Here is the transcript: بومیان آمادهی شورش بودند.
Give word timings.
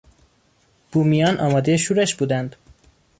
بومیان 0.91 1.39
آمادهی 1.39 1.77
شورش 1.77 2.15
بودند. 2.15 2.55